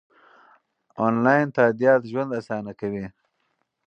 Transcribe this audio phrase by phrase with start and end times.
[1.05, 3.05] انلاین تادیات ژوند اسانه کوي.